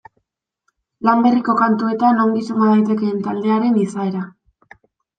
Lan 1.07 1.21
berriko 1.25 1.55
kantuetan 1.59 2.23
ongi 2.25 2.43
suma 2.49 2.73
daiteke 2.73 3.13
taldearen 3.31 3.81
izaera. 3.87 4.29